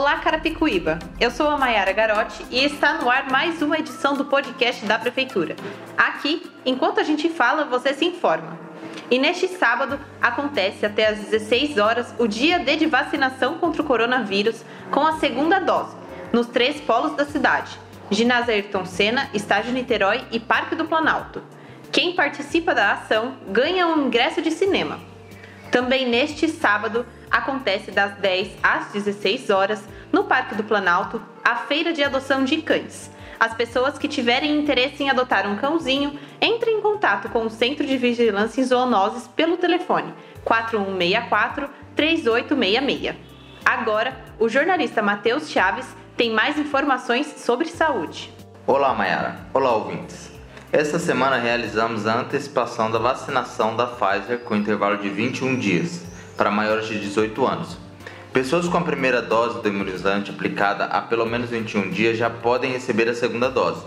[0.00, 0.98] Olá, Carapicuíba!
[1.20, 4.98] Eu sou a Mayara Garotti e está no ar mais uma edição do podcast da
[4.98, 5.54] Prefeitura.
[5.94, 8.58] Aqui, enquanto a gente fala, você se informa.
[9.10, 13.84] E neste sábado acontece até às 16 horas o dia D de vacinação contra o
[13.84, 15.94] coronavírus com a segunda dose,
[16.32, 17.78] nos três polos da cidade:
[18.10, 21.42] Ginásio Ayrton Senna, Estádio Niterói e Parque do Planalto.
[21.92, 25.09] Quem participa da ação ganha um ingresso de cinema.
[25.70, 29.82] Também neste sábado acontece das 10 às 16 horas
[30.12, 33.10] no Parque do Planalto a feira de adoção de cães.
[33.38, 37.86] As pessoas que tiverem interesse em adotar um cãozinho, entrem em contato com o Centro
[37.86, 40.12] de Vigilância em Zoonoses pelo telefone
[40.44, 43.16] 4164 3866.
[43.64, 48.30] Agora, o jornalista Matheus Chaves tem mais informações sobre saúde.
[48.66, 49.36] Olá, Mayara.
[49.54, 50.39] Olá, ouvintes.
[50.72, 56.00] Esta semana realizamos a antecipação da vacinação da Pfizer com intervalo de 21 dias
[56.36, 57.76] para maiores de 18 anos.
[58.32, 62.70] Pessoas com a primeira dose do imunizante aplicada há pelo menos 21 dias já podem
[62.70, 63.84] receber a segunda dose.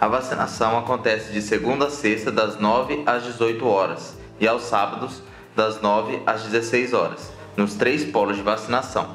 [0.00, 5.22] A vacinação acontece de segunda a sexta, das 9 às 18 horas, e aos sábados,
[5.54, 9.14] das 9 às 16 horas, nos três polos de vacinação.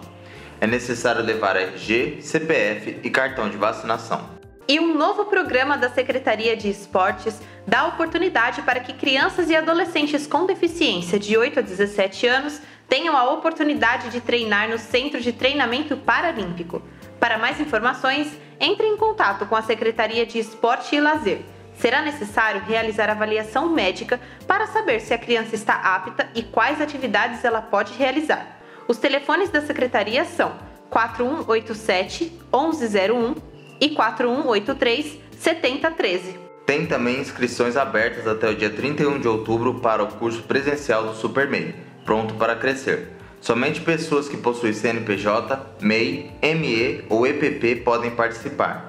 [0.61, 4.41] É necessário levar RG, CPF e cartão de vacinação.
[4.65, 10.25] E um novo programa da Secretaria de Esportes dá oportunidade para que crianças e adolescentes
[10.25, 15.33] com deficiência de 8 a 17 anos tenham a oportunidade de treinar no Centro de
[15.33, 16.81] Treinamento Paralímpico.
[17.19, 21.41] Para mais informações, entre em contato com a Secretaria de Esporte e Lazer.
[21.75, 27.43] Será necessário realizar avaliação médica para saber se a criança está apta e quais atividades
[27.43, 28.59] ela pode realizar.
[28.87, 30.53] Os telefones da secretaria são
[30.89, 33.52] 4187 1101
[33.83, 36.39] e 4183 7013.
[36.65, 41.15] Tem também inscrições abertas até o dia 31 de outubro para o curso presencial do
[41.15, 41.75] SuperMEI,
[42.05, 43.09] pronto para crescer.
[43.41, 48.87] Somente pessoas que possuem CNPJ, MEI, ME ou EPP podem participar.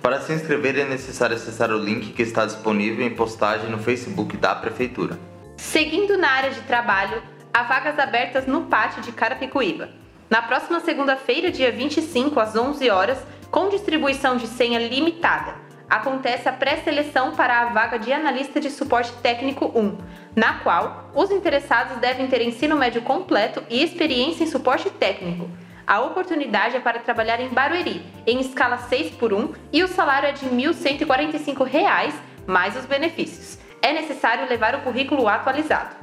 [0.00, 4.36] Para se inscrever é necessário acessar o link que está disponível em postagem no Facebook
[4.36, 5.18] da Prefeitura.
[5.56, 7.20] Seguindo na área de trabalho,
[7.52, 9.88] há vagas abertas no pátio de Carapicuíba.
[10.30, 13.18] Na próxima segunda-feira, dia 25, às 11 horas,
[13.56, 15.54] com distribuição de senha limitada.
[15.88, 19.96] Acontece a pré-seleção para a vaga de analista de suporte técnico 1,
[20.36, 25.48] na qual os interessados devem ter ensino médio completo e experiência em suporte técnico.
[25.86, 30.28] A oportunidade é para trabalhar em Barueri, em escala 6 por 1, e o salário
[30.28, 32.12] é de R$ 1.145,
[32.46, 33.58] mais os benefícios.
[33.80, 35.96] É necessário levar o currículo atualizado.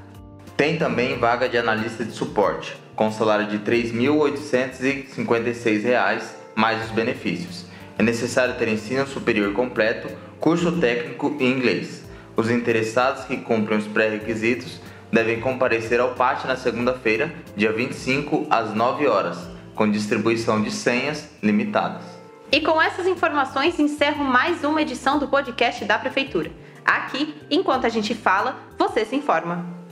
[0.58, 7.66] Tem também vaga de analista de suporte, com salário de R$ 3.856 mais os benefícios.
[7.98, 10.10] É necessário ter ensino superior completo,
[10.40, 12.04] curso técnico e inglês.
[12.36, 14.80] Os interessados que cumprem os pré-requisitos
[15.12, 19.38] devem comparecer ao pátio na segunda-feira, dia 25, às 9 horas,
[19.76, 22.02] com distribuição de senhas limitadas.
[22.52, 26.52] E com essas informações encerro mais uma edição do podcast da Prefeitura.
[26.84, 29.83] Aqui, enquanto a gente fala, você se informa.